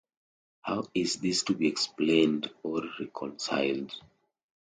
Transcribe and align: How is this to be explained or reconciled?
How 0.63 0.85
is 0.95 1.17
this 1.17 1.43
to 1.43 1.53
be 1.53 1.67
explained 1.67 2.49
or 2.63 2.81
reconciled? 2.99 3.93